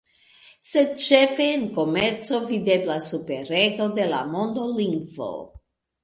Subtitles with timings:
[0.67, 5.29] Sed ĉefe en komerco videblas superrego de la mondolingvo.